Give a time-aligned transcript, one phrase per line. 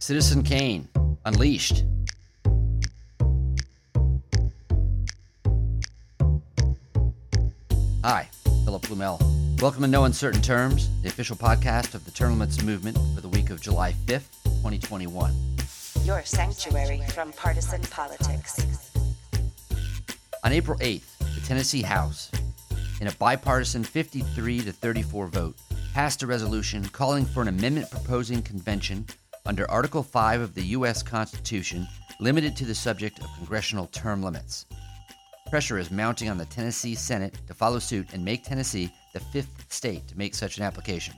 [0.00, 0.88] Citizen Kane,
[1.24, 1.84] Unleashed.
[8.04, 8.28] Hi,
[8.64, 9.60] Philip Blumel.
[9.60, 13.28] Welcome to No Uncertain Terms, the official podcast of the Term Limits Movement for the
[13.28, 15.34] week of July 5th, 2021.
[16.04, 18.92] Your sanctuary from partisan politics.
[20.44, 22.30] On April 8th, the Tennessee House,
[23.00, 25.56] in a bipartisan 53 to 34 vote,
[25.92, 29.04] passed a resolution calling for an amendment proposing convention
[29.48, 31.02] under Article 5 of the U.S.
[31.02, 31.88] Constitution
[32.20, 34.66] limited to the subject of congressional term limits.
[35.48, 39.72] Pressure is mounting on the Tennessee Senate to follow suit and make Tennessee the fifth
[39.72, 41.14] state to make such an application.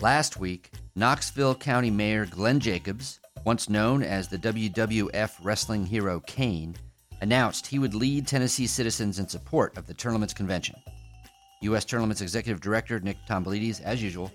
[0.00, 6.74] Last week, Knoxville County Mayor Glenn Jacobs, once known as the WWF wrestling hero Kane,
[7.20, 10.76] announced he would lead Tennessee citizens in support of the Term Limits Convention.
[11.62, 11.84] U.S.
[11.84, 14.32] Term Limits Executive Director Nick Tomboulides, as usual,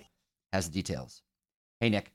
[0.52, 1.22] has the details.
[1.80, 2.13] Hey, Nick.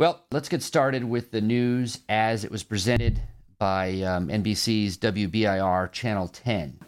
[0.00, 3.20] Well, let's get started with the news as it was presented
[3.58, 6.78] by um, NBC's WBIR Channel 10.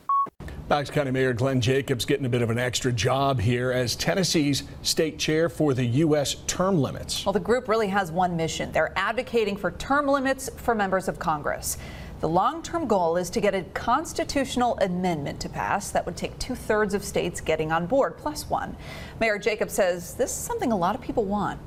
[0.71, 4.63] Knox County Mayor Glenn Jacobs getting a bit of an extra job here as Tennessee's
[4.81, 6.37] state chair for the U.S.
[6.47, 7.27] term limits.
[7.27, 8.73] Well, the group really has one mission.
[8.73, 11.77] They're advocating for term limits for members of Congress.
[12.23, 16.39] The long term goal is to get a constitutional amendment to pass that would take
[16.39, 18.77] two thirds of states getting on board, plus one.
[19.19, 21.61] Mayor Jacob says this is something a lot of people want.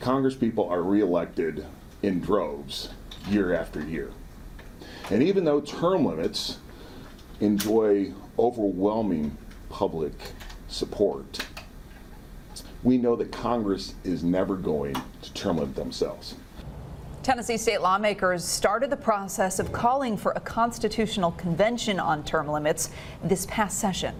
[0.00, 1.66] Congress people are reelected
[2.02, 2.88] in droves
[3.28, 4.10] year after year.
[5.10, 6.56] And even though term limits
[7.40, 9.36] enjoy overwhelming
[9.68, 10.14] public
[10.68, 11.46] support,
[12.82, 16.36] we know that Congress is never going to term limit themselves.
[17.22, 22.90] Tennessee state lawmakers started the process of calling for a constitutional convention on term limits
[23.22, 24.14] this past session.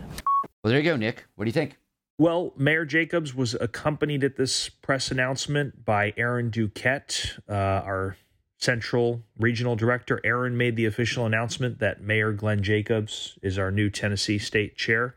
[0.62, 1.25] Well, there you go, Nick.
[1.34, 1.78] What do you think?
[2.19, 8.17] Well, Mayor Jacobs was accompanied at this press announcement by Aaron Duquette, uh, our
[8.59, 10.21] central regional director.
[10.22, 15.16] Aaron made the official announcement that Mayor Glenn Jacobs is our new Tennessee state chair.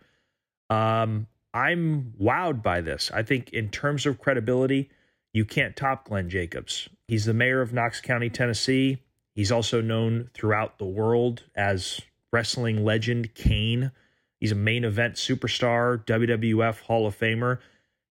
[0.71, 3.11] Um, I'm wowed by this.
[3.13, 4.89] I think, in terms of credibility,
[5.35, 6.87] you can't top Glenn Jacobs.
[7.09, 9.03] He's the mayor of Knox County, Tennessee.
[9.35, 11.99] He's also known throughout the world as
[12.31, 13.91] wrestling legend Kane.
[14.39, 17.59] He's a main event superstar, WWF Hall of Famer.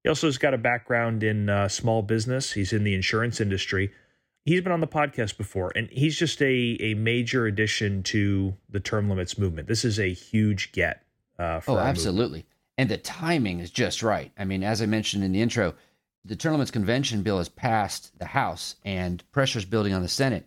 [0.02, 2.52] He also has got a background in uh, small business.
[2.52, 3.90] He's in the insurance industry.
[4.44, 8.80] He's been on the podcast before, and he's just a, a major addition to the
[8.80, 9.66] term limits movement.
[9.66, 11.02] This is a huge get.
[11.38, 12.40] Uh, oh, absolutely.
[12.40, 12.46] Movement.
[12.76, 14.30] And the timing is just right.
[14.36, 15.72] I mean, as I mentioned in the intro,
[16.24, 20.46] the limits convention bill has passed the House, and pressure's building on the Senate.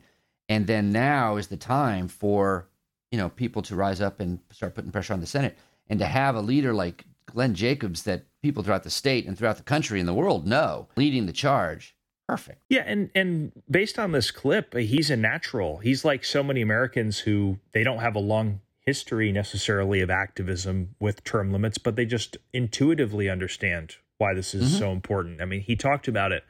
[0.50, 2.68] And then now is the time for
[3.12, 5.58] you know people to rise up and start putting pressure on the Senate,
[5.90, 9.58] and to have a leader like Glenn Jacobs that people throughout the state and throughout
[9.58, 11.96] the country and the world know leading the charge.
[12.28, 12.62] Perfect.
[12.70, 15.78] Yeah, and and based on this clip, uh, he's a natural.
[15.78, 20.96] He's like so many Americans who they don't have a long history necessarily of activism
[21.00, 24.80] with term limits, but they just intuitively understand why this is mm-hmm.
[24.80, 25.42] so important.
[25.42, 26.44] I mean, he talked about it.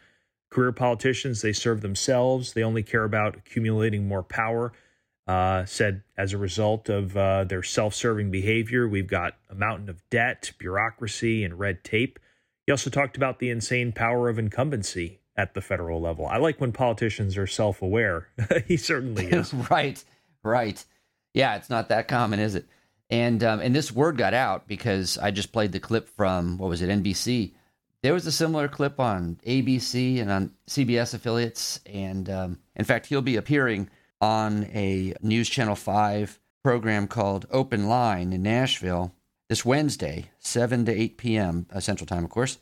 [0.49, 2.53] Career politicians, they serve themselves.
[2.53, 4.73] They only care about accumulating more power.
[5.27, 9.89] Uh, said as a result of uh, their self serving behavior, we've got a mountain
[9.89, 12.17] of debt, bureaucracy, and red tape.
[12.65, 16.25] He also talked about the insane power of incumbency at the federal level.
[16.25, 18.29] I like when politicians are self aware.
[18.67, 19.53] he certainly is.
[19.53, 20.01] right,
[20.43, 20.83] right.
[21.33, 22.65] Yeah, it's not that common, is it?
[23.09, 26.69] And um, and this word got out because I just played the clip from what
[26.69, 27.51] was it NBC
[28.07, 31.81] there was a similar clip on ABC and on CBS affiliates.
[31.85, 33.89] And um, in fact, he'll be appearing
[34.21, 39.13] on a News Channel 5 program called Open Line in Nashville
[39.49, 41.65] this Wednesday, 7 to 8 p.m.
[41.69, 42.59] Uh, Central Time, of course.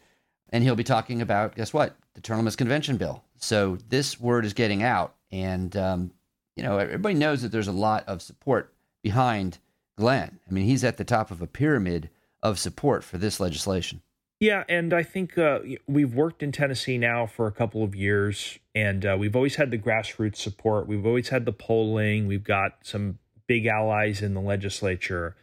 [0.49, 1.95] And he'll be talking about, guess what?
[2.15, 3.23] The Limits Convention bill.
[3.37, 5.13] So this word is getting out.
[5.31, 6.11] And, um,
[6.55, 8.73] you know, everybody knows that there's a lot of support
[9.03, 9.59] behind
[9.95, 10.39] Glenn.
[10.49, 12.09] I mean, he's at the top of a pyramid
[12.41, 14.01] of support for this legislation.
[14.39, 18.59] Yeah, and I think uh, we've worked in Tennessee now for a couple of years,
[18.73, 20.87] and uh, we've always had the grassroots support.
[20.87, 22.27] We've always had the polling.
[22.27, 25.37] We've got some big allies in the legislature,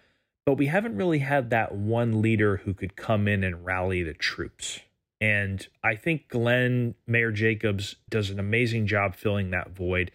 [0.44, 4.12] but we haven't really had that one leader who could come in and rally the
[4.12, 4.80] troops.
[5.20, 10.10] And I think Glenn Mayor Jacobs does an amazing job filling that void.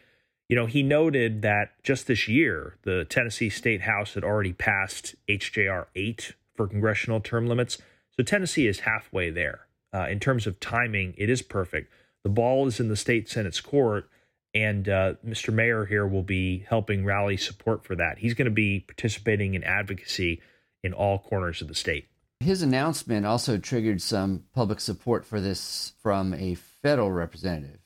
[0.49, 5.15] You know, he noted that just this year, the Tennessee State House had already passed
[5.29, 7.77] HJR 8 for congressional term limits.
[8.17, 9.67] So Tennessee is halfway there.
[9.93, 11.91] Uh, in terms of timing, it is perfect.
[12.23, 14.09] The ball is in the state Senate's court,
[14.53, 15.53] and uh, Mr.
[15.53, 18.17] Mayor here will be helping rally support for that.
[18.17, 20.41] He's going to be participating in advocacy
[20.83, 22.07] in all corners of the state.
[22.39, 27.79] His announcement also triggered some public support for this from a federal representative.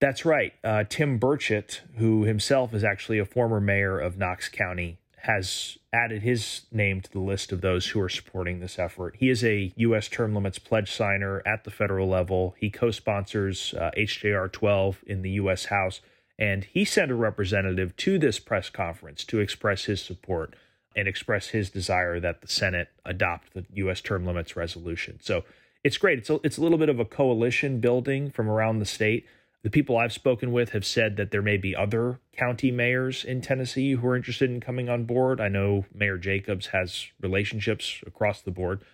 [0.00, 0.52] That's right.
[0.62, 6.22] Uh, Tim Burchett, who himself is actually a former mayor of Knox County, has added
[6.22, 9.16] his name to the list of those who are supporting this effort.
[9.18, 10.06] He is a U.S.
[10.06, 12.54] term limits pledge signer at the federal level.
[12.60, 15.64] He co sponsors uh, HJR 12 in the U.S.
[15.64, 16.00] House,
[16.38, 20.54] and he sent a representative to this press conference to express his support
[20.94, 24.00] and express his desire that the Senate adopt the U.S.
[24.00, 25.18] term limits resolution.
[25.20, 25.42] So
[25.82, 26.18] it's great.
[26.18, 29.26] It's a, it's a little bit of a coalition building from around the state.
[29.66, 33.40] The people I've spoken with have said that there may be other county mayors in
[33.40, 35.40] Tennessee who are interested in coming on board.
[35.40, 38.84] I know Mayor Jacobs has relationships across the board.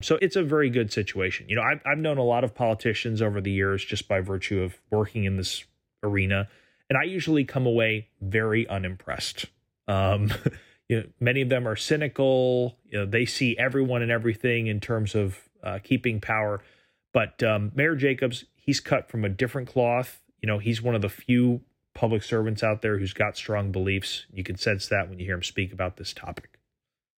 [0.00, 1.48] So it's a very good situation.
[1.48, 4.62] You know, I've, I've known a lot of politicians over the years just by virtue
[4.62, 5.64] of working in this
[6.04, 6.48] arena,
[6.88, 9.46] and I usually come away very unimpressed.
[9.88, 10.30] Um,
[10.88, 12.76] you know, many of them are cynical.
[12.88, 16.62] You know, they see everyone and everything in terms of uh, keeping power.
[17.12, 20.20] But um, Mayor Jacobs, he's cut from a different cloth.
[20.40, 21.62] You know, he's one of the few
[21.94, 24.26] public servants out there who's got strong beliefs.
[24.32, 26.58] You can sense that when you hear him speak about this topic.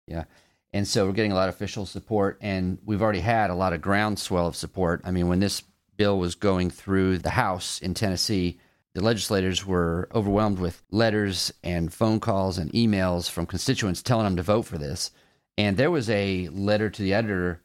[0.06, 0.24] Yeah.
[0.72, 3.72] And so we're getting a lot of official support, and we've already had a lot
[3.72, 5.00] of groundswell of support.
[5.04, 5.62] I mean, when this
[5.96, 8.60] bill was going through the House in Tennessee,
[8.94, 14.36] the legislators were overwhelmed with letters and phone calls and emails from constituents telling them
[14.36, 15.10] to vote for this.
[15.58, 17.60] And there was a letter to the editor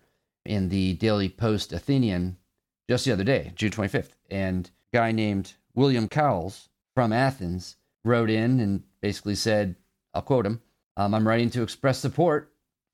[0.46, 2.38] in the Daily Post Athenian
[2.88, 4.12] just the other day, June 25th.
[4.30, 9.76] And a guy named William Cowles from Athens wrote in and basically said,
[10.14, 10.62] I'll quote him
[10.98, 12.54] um, I'm writing to express support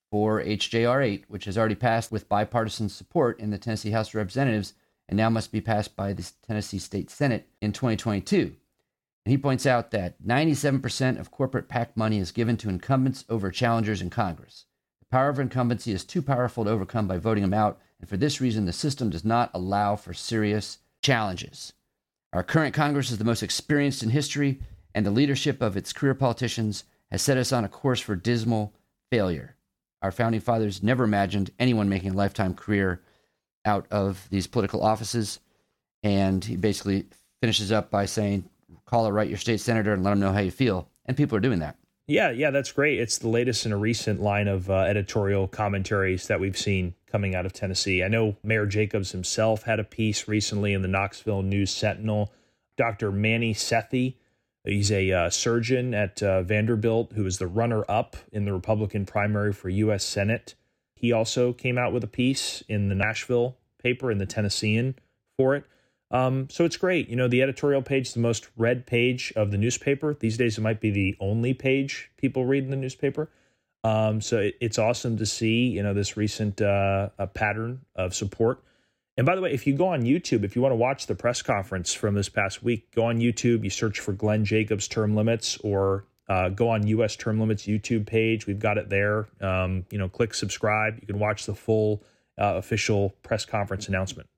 [0.10, 4.16] for HJR 8, which has already passed with bipartisan support in the Tennessee House of
[4.16, 4.74] Representatives
[5.08, 8.56] and now must be passed by the Tennessee State Senate in 2022.
[9.26, 13.52] And he points out that 97% of corporate PAC money is given to incumbents over
[13.52, 14.66] challengers in Congress.
[15.12, 18.42] Power of incumbency is too powerful to overcome by voting them out and for this
[18.42, 21.72] reason, the system does not allow for serious challenges.
[22.34, 24.60] Our current Congress is the most experienced in history,
[24.96, 28.74] and the leadership of its career politicians has set us on a course for dismal
[29.12, 29.56] failure.
[30.02, 33.02] Our founding fathers never imagined anyone making a lifetime career
[33.66, 35.40] out of these political offices.
[36.02, 37.06] And he basically
[37.40, 38.50] finishes up by saying,
[38.86, 40.90] call or write your state senator and let them know how you feel.
[41.06, 41.78] And people are doing that.
[42.12, 43.00] Yeah, yeah, that's great.
[43.00, 47.36] It's the latest in a recent line of uh, editorial commentaries that we've seen coming
[47.36, 48.04] out of Tennessee.
[48.04, 52.34] I know Mayor Jacobs himself had a piece recently in the Knoxville News Sentinel.
[52.76, 53.14] Dr.
[53.14, 54.16] Manny Sethi,
[54.66, 59.06] he's a uh, surgeon at uh, Vanderbilt who is the runner up in the Republican
[59.06, 60.04] primary for U.S.
[60.04, 60.56] Senate.
[60.98, 64.96] He also came out with a piece in the Nashville paper in the Tennessean
[65.38, 65.64] for it.
[66.12, 67.08] Um, so it's great.
[67.10, 70.14] You know, the editorial page is the most read page of the newspaper.
[70.14, 73.30] These days, it might be the only page people read in the newspaper.
[73.84, 78.62] Um, so it, it's awesome to see, you know, this recent uh, pattern of support.
[79.18, 81.16] And by the way, if you go on YouTube, if you want to watch the
[81.16, 83.64] press conference from this past week, go on YouTube.
[83.64, 87.16] You search for Glenn Jacobs term limits, or uh, go on U.S.
[87.16, 88.48] term limits YouTube page.
[88.48, 89.28] We've got it there.
[89.42, 90.98] Um, you know, click subscribe.
[91.02, 92.04] You can watch the full
[92.38, 94.30] uh, official press conference announcement.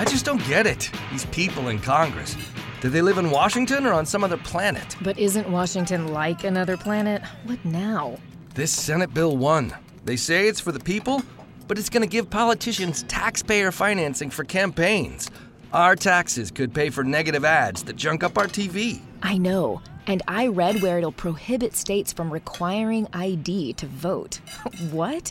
[0.00, 0.90] I just don't get it.
[1.10, 2.34] These people in Congress.
[2.80, 4.96] Do they live in Washington or on some other planet?
[5.02, 7.20] But isn't Washington like another planet?
[7.44, 8.16] What now?
[8.54, 9.74] This Senate Bill 1.
[10.06, 11.20] They say it's for the people,
[11.68, 15.30] but it's going to give politicians taxpayer financing for campaigns.
[15.74, 19.02] Our taxes could pay for negative ads that junk up our TV.
[19.22, 19.82] I know.
[20.06, 24.40] And I read where it'll prohibit states from requiring ID to vote.
[24.92, 25.30] what?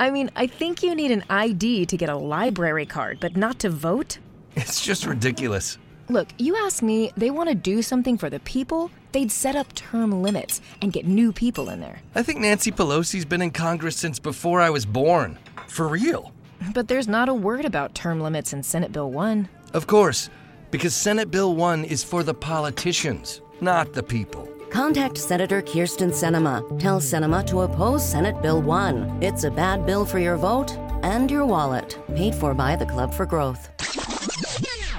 [0.00, 3.58] I mean, I think you need an ID to get a library card, but not
[3.60, 4.18] to vote?
[4.54, 5.76] It's just ridiculous.
[6.08, 9.74] Look, you ask me, they want to do something for the people, they'd set up
[9.74, 12.00] term limits and get new people in there.
[12.14, 15.36] I think Nancy Pelosi's been in Congress since before I was born.
[15.66, 16.32] For real.
[16.72, 19.48] But there's not a word about term limits in Senate Bill 1.
[19.74, 20.30] Of course,
[20.70, 24.48] because Senate Bill 1 is for the politicians, not the people.
[24.70, 26.78] Contact Senator Kyrsten Sinema.
[26.78, 29.22] Tell Sinema to oppose Senate Bill 1.
[29.22, 31.98] It's a bad bill for your vote and your wallet.
[32.14, 33.70] Paid for by the Club for Growth.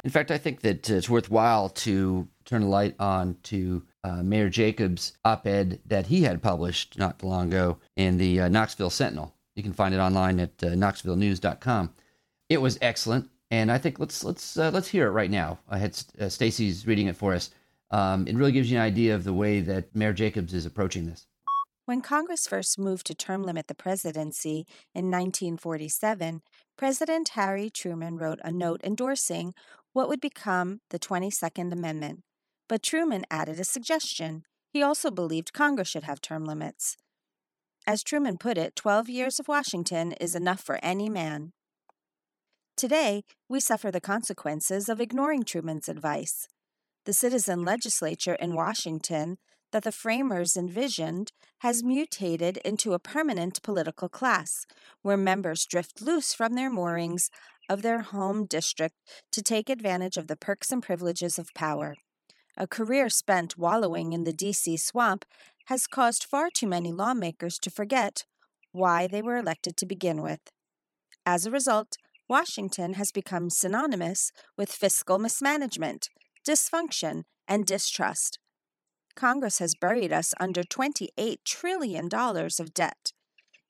[0.04, 4.50] In fact, I think that it's worthwhile to turn a light on to uh, Mayor
[4.50, 9.36] Jacobs' op ed that he had published not long ago in the uh, Knoxville Sentinel.
[9.56, 11.94] You can find it online at uh, knoxvillenews.com.
[12.48, 15.60] It was excellent, and I think let's let's uh, let's hear it right now.
[15.70, 17.52] I had uh, Stacy's reading it for us
[17.92, 21.06] um, it really gives you an idea of the way that Mayor Jacobs is approaching
[21.06, 21.28] this.
[21.86, 26.42] When Congress first moved to term limit the presidency in 1947,
[26.78, 29.56] President Harry Truman wrote a note endorsing
[29.92, 32.22] what would become the 22nd Amendment.
[32.68, 34.44] But Truman added a suggestion.
[34.72, 36.96] He also believed Congress should have term limits.
[37.88, 41.54] As Truman put it, 12 years of Washington is enough for any man.
[42.78, 46.48] Today, we suffer the consequences of ignoring Truman's advice.
[47.10, 49.40] The citizen legislature in Washington
[49.72, 54.68] that the framers envisioned has mutated into a permanent political class,
[55.02, 57.32] where members drift loose from their moorings
[57.68, 58.94] of their home district
[59.32, 61.96] to take advantage of the perks and privileges of power.
[62.56, 64.78] A career spent wallowing in the D.C.
[64.78, 65.26] swamp
[65.66, 68.26] has caused far too many lawmakers to forget
[68.72, 70.52] why they were elected to begin with.
[71.26, 71.98] As a result,
[72.28, 76.10] Washington has become synonymous with fiscal mismanagement,
[76.48, 78.40] dysfunction, and distrust.
[79.16, 83.12] Congress has buried us under $28 trillion of debt.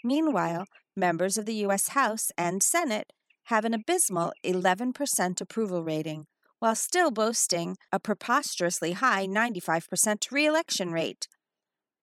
[0.04, 1.90] Meanwhile, members of the U.S.
[1.90, 3.14] House and Senate
[3.46, 6.26] have an abysmal 11% approval rating,
[6.60, 11.28] while still boasting a preposterously high 95% reelection rate.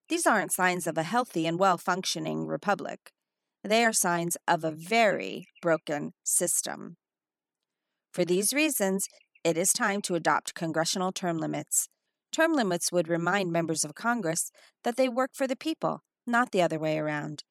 [0.09, 3.11] These aren't signs of a healthy and well functioning republic.
[3.63, 6.97] They are signs of a very broken system.
[8.11, 9.07] For these reasons,
[9.43, 11.89] it is time to adopt congressional term limits.
[12.31, 14.51] Term limits would remind members of Congress
[14.83, 17.43] that they work for the people, not the other way around.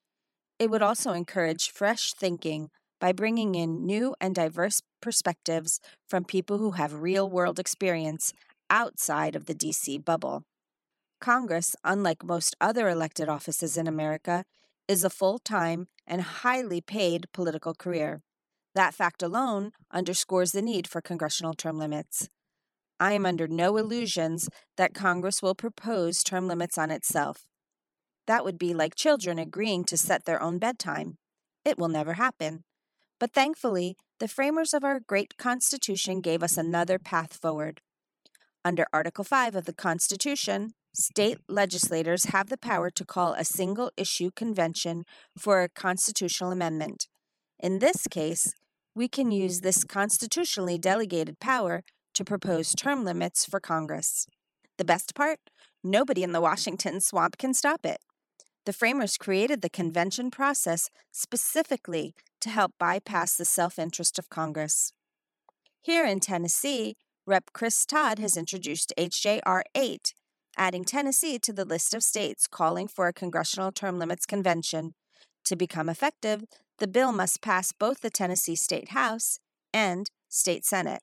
[0.58, 6.58] It would also encourage fresh thinking by bringing in new and diverse perspectives from people
[6.58, 8.32] who have real world experience
[8.70, 10.44] outside of the DC bubble.
[11.20, 14.44] Congress, unlike most other elected offices in America,
[14.88, 18.22] is a full time and highly paid political career.
[18.76, 22.28] That fact alone underscores the need for congressional term limits.
[23.00, 27.46] I am under no illusions that Congress will propose term limits on itself.
[28.26, 31.16] That would be like children agreeing to set their own bedtime.
[31.64, 32.64] It will never happen.
[33.18, 37.80] But thankfully, the framers of our great Constitution gave us another path forward.
[38.62, 43.90] Under Article 5 of the Constitution, state legislators have the power to call a single
[43.96, 45.04] issue convention
[45.34, 47.08] for a constitutional amendment.
[47.58, 48.52] In this case,
[48.96, 49.66] we can use mm-hmm.
[49.66, 51.84] this constitutionally delegated power
[52.14, 54.26] to propose term limits for Congress.
[54.78, 55.38] The best part?
[55.84, 57.98] Nobody in the Washington swamp can stop it.
[58.64, 64.92] The framers created the convention process specifically to help bypass the self interest of Congress.
[65.82, 67.50] Here in Tennessee, Rep.
[67.52, 70.14] Chris Todd has introduced HJR 8,
[70.56, 74.94] adding Tennessee to the list of states calling for a congressional term limits convention.
[75.44, 76.44] To become effective,
[76.78, 79.38] the bill must pass both the Tennessee State House
[79.72, 81.02] and State Senate.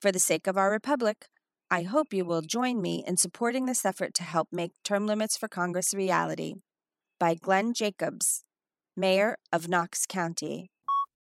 [0.00, 1.26] For the sake of our republic,
[1.70, 5.36] I hope you will join me in supporting this effort to help make term limits
[5.36, 6.54] for Congress a reality.
[7.18, 8.44] By Glenn Jacobs,
[8.96, 10.70] Mayor of Knox County.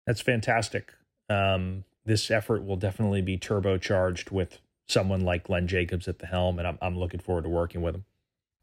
[0.07, 0.93] That's fantastic.
[1.29, 6.57] Um, this effort will definitely be turbocharged with someone like Glenn Jacobs at the helm,
[6.57, 8.05] and I'm, I'm looking forward to working with him.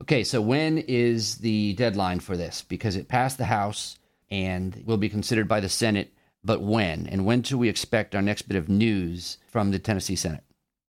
[0.03, 2.63] Okay, so when is the deadline for this?
[2.63, 3.99] Because it passed the House
[4.31, 6.13] and will be considered by the Senate
[6.45, 7.07] but when?
[7.09, 10.45] And when do we expect our next bit of news from the Tennessee Senate?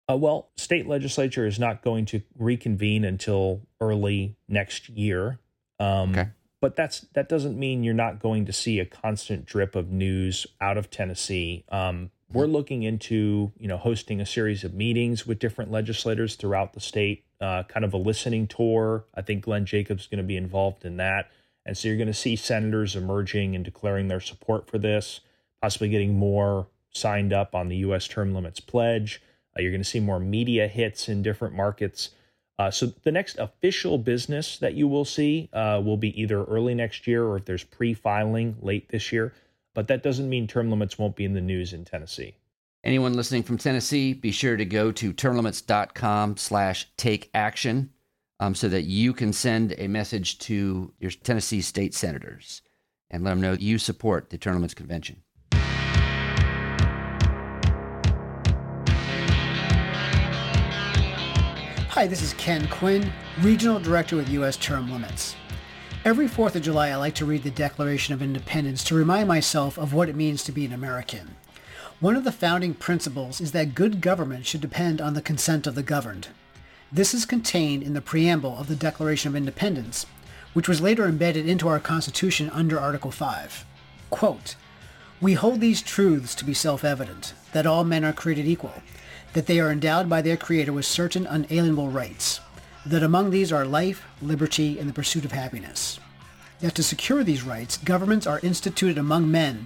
[0.09, 5.39] Uh, well, state legislature is not going to reconvene until early next year.
[5.79, 6.29] Um, okay.
[6.59, 10.47] But that's that doesn't mean you're not going to see a constant drip of news
[10.61, 11.65] out of Tennessee.
[11.69, 12.53] Um, we're mm-hmm.
[12.53, 17.25] looking into you know hosting a series of meetings with different legislators throughout the state,
[17.41, 19.05] uh, kind of a listening tour.
[19.13, 21.31] I think Glenn Jacobs is going to be involved in that,
[21.65, 25.21] and so you're going to see senators emerging and declaring their support for this
[25.63, 28.05] possibly getting more signed up on the U.S.
[28.05, 29.21] term limits pledge.
[29.57, 32.09] Uh, you're going to see more media hits in different markets.
[32.59, 36.75] Uh, so the next official business that you will see uh, will be either early
[36.75, 39.33] next year or if there's pre-filing late this year.
[39.73, 42.35] But that doesn't mean term limits won't be in the news in Tennessee.
[42.83, 47.89] Anyone listening from Tennessee, be sure to go to termlimits.com slash take action
[48.39, 52.61] um, so that you can send a message to your Tennessee state senators
[53.09, 55.21] and let them know you support the limits convention.
[61.93, 64.57] Hi, this is Ken Quinn, Regional Director with U.S.
[64.57, 65.35] Term Limits.
[66.03, 69.77] Every 4th of July, I like to read the Declaration of Independence to remind myself
[69.77, 71.35] of what it means to be an American.
[71.99, 75.75] One of the founding principles is that good government should depend on the consent of
[75.75, 76.29] the governed.
[76.95, 80.05] This is contained in the preamble of the Declaration of Independence,
[80.53, 83.65] which was later embedded into our Constitution under Article 5.
[84.11, 84.53] Quote,
[85.19, 88.83] We hold these truths to be self-evident, that all men are created equal,
[89.33, 92.41] that they are endowed by their Creator with certain unalienable rights,
[92.85, 95.99] that among these are life, liberty, and the pursuit of happiness.
[96.59, 99.65] That to secure these rights, governments are instituted among men,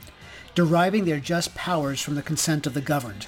[0.56, 3.28] deriving their just powers from the consent of the governed,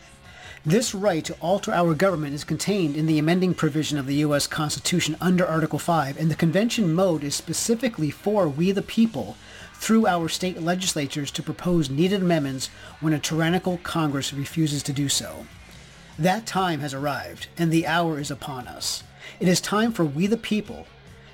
[0.63, 4.45] This right to alter our government is contained in the amending provision of the U.S.
[4.45, 9.37] Constitution under Article 5, and the convention mode is specifically for we the people
[9.73, 15.09] through our state legislatures to propose needed amendments when a tyrannical Congress refuses to do
[15.09, 15.47] so.
[16.19, 19.01] That time has arrived, and the hour is upon us.
[19.39, 20.85] It is time for we the people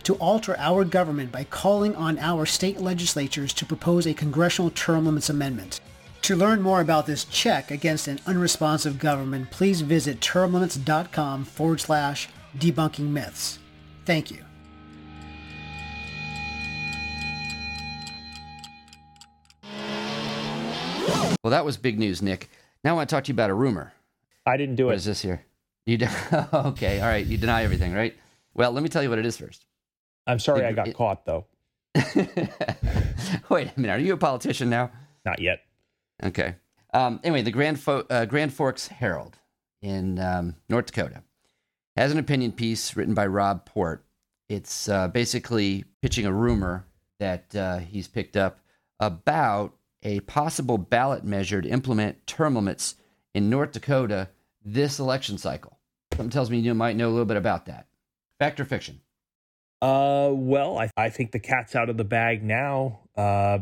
[0.03, 5.03] to alter our government by calling on our state legislatures to propose a congressional term
[5.03, 5.81] limits amendment.
[6.23, 12.27] To learn more about this check against an unresponsive government, please visit termlimits.com forward slash
[12.57, 13.59] debunking myths.
[14.05, 14.43] Thank you.
[21.43, 22.49] Well, that was big news, Nick.
[22.83, 23.93] Now I want to talk to you about a rumor.
[24.45, 24.97] I didn't do What it.
[24.97, 25.45] is this here?
[25.85, 26.99] You de- okay?
[26.99, 27.25] All right.
[27.25, 28.15] You deny everything, right?
[28.53, 29.65] Well, let me tell you what it is first.
[30.25, 31.45] I'm sorry I got it- caught though.
[31.95, 33.89] Wait a minute.
[33.93, 34.91] Are you a politician now?
[35.25, 35.59] Not yet.
[36.23, 36.55] Okay.
[36.93, 39.37] Um, anyway, the Grand, Fo- uh, Grand Forks Herald
[39.81, 41.23] in um, North Dakota
[41.95, 44.05] has an opinion piece written by Rob Port.
[44.49, 46.85] It's uh, basically pitching a rumor
[47.19, 48.59] that uh, he's picked up
[48.99, 52.95] about a possible ballot measure to implement term limits
[53.33, 54.29] in North Dakota
[54.63, 55.77] this election cycle.
[56.13, 57.87] Something tells me you might know a little bit about that.
[58.39, 59.01] Fact or fiction?
[59.81, 62.99] Uh, well, I, I think the cat's out of the bag now.
[63.15, 63.59] Uh,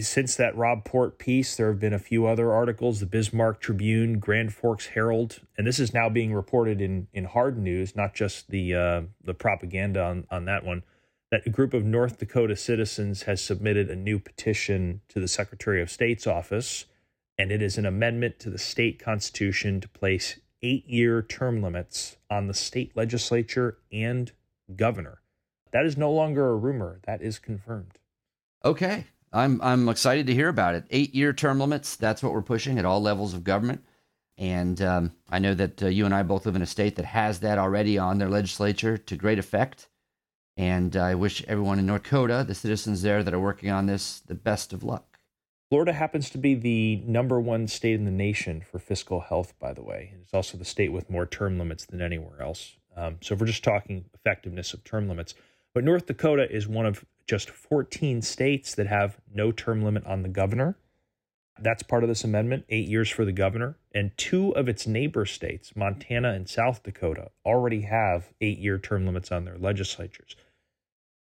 [0.00, 4.18] since that Rob Port piece, there have been a few other articles, the Bismarck Tribune,
[4.18, 8.48] Grand Forks Herald, and this is now being reported in in hard news, not just
[8.50, 10.82] the uh, the propaganda on on that one.
[11.30, 15.82] That a group of North Dakota citizens has submitted a new petition to the Secretary
[15.82, 16.86] of State's office,
[17.36, 22.16] and it is an amendment to the state constitution to place eight year term limits
[22.30, 24.32] on the state legislature and
[24.74, 25.20] governor.
[25.76, 27.00] That is no longer a rumor.
[27.04, 27.98] That is confirmed.
[28.64, 29.04] Okay.
[29.30, 30.84] I'm I'm excited to hear about it.
[30.88, 31.96] Eight year term limits.
[31.96, 33.84] That's what we're pushing at all levels of government.
[34.38, 37.04] And um, I know that uh, you and I both live in a state that
[37.04, 39.88] has that already on their legislature to great effect.
[40.56, 44.20] And I wish everyone in North Dakota, the citizens there that are working on this,
[44.20, 45.18] the best of luck.
[45.68, 49.74] Florida happens to be the number one state in the nation for fiscal health, by
[49.74, 50.14] the way.
[50.22, 52.76] It's also the state with more term limits than anywhere else.
[52.96, 55.34] Um, so if we're just talking effectiveness of term limits,
[55.76, 60.22] but North Dakota is one of just 14 states that have no term limit on
[60.22, 60.78] the governor.
[61.60, 63.76] That's part of this amendment, eight years for the governor.
[63.94, 69.04] And two of its neighbor states, Montana and South Dakota, already have eight year term
[69.04, 70.34] limits on their legislatures.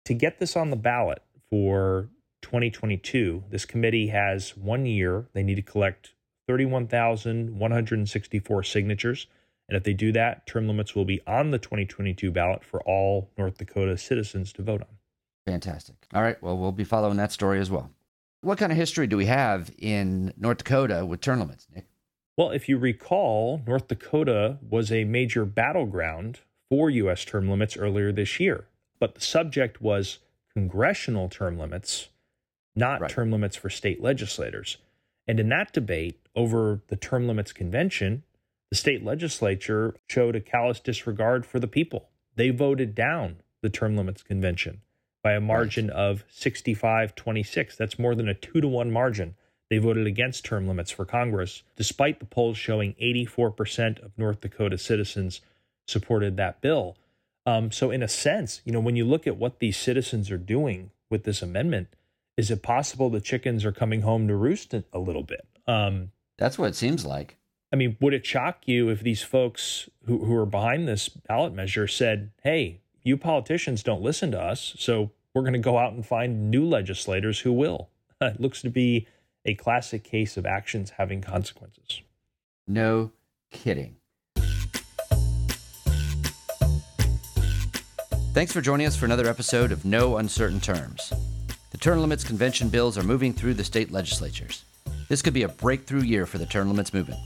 [0.06, 2.08] To get this on the ballot for
[2.42, 5.26] 2022, this committee has one year.
[5.34, 6.14] They need to collect
[6.48, 9.28] 31,164 signatures.
[9.68, 13.32] And if they do that, term limits will be on the 2022 ballot for all
[13.38, 14.88] North Dakota citizens to vote on.
[15.46, 15.96] Fantastic.
[16.14, 16.42] All right.
[16.42, 17.92] Well, we'll be following that story as well.
[18.42, 21.86] What kind of history do we have in North Dakota with term limits, Nick?
[22.38, 27.26] Well, if you recall, North Dakota was a major battleground for U.S.
[27.26, 28.66] term limits earlier this year.
[29.00, 30.20] But the subject was
[30.54, 32.10] congressional term limits,
[32.76, 33.10] not Right.
[33.10, 34.78] term limits for state legislators.
[35.28, 38.24] And in that debate over the term limits convention,
[38.76, 42.10] the state legislature showed a callous disregard for the people.
[42.36, 44.82] They voted down the term limits convention
[45.24, 47.78] by a margin of 65 26.
[47.78, 49.36] That's more than a two to one margin.
[49.70, 54.78] They voted against term limits for Congress, despite the polls showing 84% of North Dakota
[54.78, 55.40] citizens
[55.88, 56.98] supported that bill.
[57.46, 60.38] Um, so, in a sense, you know, when you look at what these citizens are
[60.38, 61.88] doing with this amendment,
[62.36, 65.48] is it possible the chickens are coming home to roost a a little bit?
[65.66, 67.38] Um, That's what it seems like.
[67.72, 71.54] I mean, would it shock you if these folks who, who are behind this ballot
[71.54, 75.94] measure said, hey, you politicians don't listen to us, so we're going to go out
[75.94, 77.90] and find new legislators who will?
[78.22, 79.08] it looks to be
[79.44, 82.02] a classic case of actions having consequences.
[82.68, 83.12] No
[83.52, 83.98] kidding.
[88.34, 91.14] Thanks for joining us for another episode of No Uncertain Terms.
[91.72, 94.66] The term limits convention bills are moving through the state legislatures.
[95.08, 97.20] This could be a breakthrough year for the term limits movement.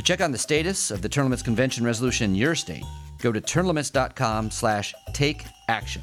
[0.00, 2.84] To check on the status of the limits convention resolution in your state,
[3.18, 6.00] go to termlimits.com slash take action.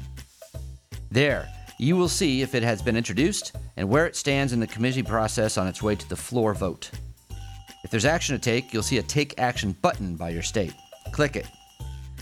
[1.10, 1.48] There,
[1.80, 5.02] you will see if it has been introduced and where it stands in the committee
[5.02, 6.92] process on its way to the floor vote.
[7.82, 10.74] If there's action to take, you'll see a Take Action button by your state.
[11.10, 11.48] Click it.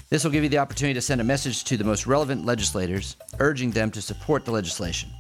[0.09, 3.19] This will give you the opportunity to send a message to the most relevant legislators,
[3.39, 5.11] urging them to support the legislation.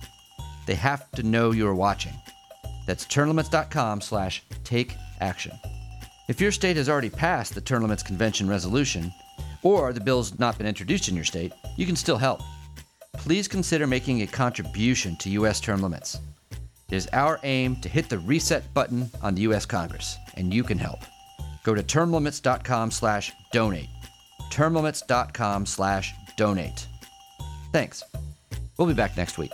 [0.64, 2.14] They have to know you are watching.
[2.86, 5.52] That's termlimits.com slash take action.
[6.28, 9.12] If your state has already passed the Term Limits Convention resolution,
[9.62, 12.40] or the bill's not been introduced in your state, you can still help.
[13.14, 15.60] Please consider making a contribution to U.S.
[15.60, 16.18] term limits.
[16.88, 19.66] It is our aim to hit the reset button on the U.S.
[19.66, 21.00] Congress, and you can help.
[21.64, 23.88] Go to termlimits.com slash donate.
[24.50, 26.86] termlimits.com slash donate.
[27.72, 28.02] Thanks.
[28.78, 29.50] We'll be back next week.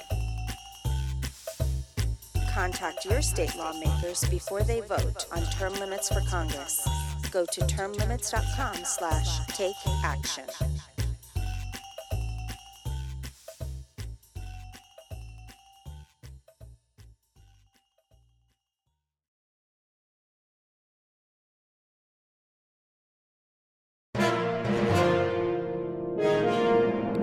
[2.53, 6.87] Contact your state lawmakers before they vote on term limits for Congress.
[7.31, 10.45] Go to termlimits.com slash take action.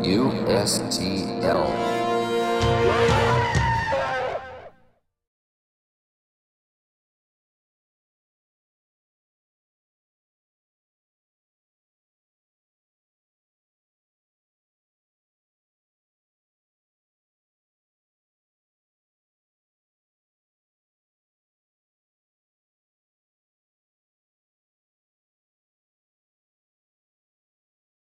[0.02, 1.70] USTL.